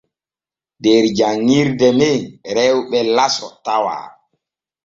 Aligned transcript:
Der 0.83 1.01
janŋirde 1.17 1.89
men 1.99 2.21
rewɓe 2.55 2.99
laso 3.15 3.47
tawa. 3.65 3.97